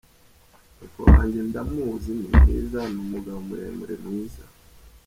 [0.79, 4.43] Papa wanjye ndamuzi, ni mwiza, ni umugabo muremure mwiza.